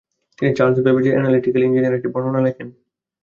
[0.37, 2.67] তিনি চার্লস ব্যাবেজের অ্যানালিটিক্যাল ইঞ্জিন-এর একটি বর্ণনা লেখেন।